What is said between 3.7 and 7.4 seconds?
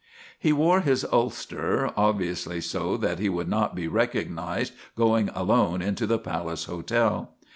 be recognised going alone into the Palace Hotel.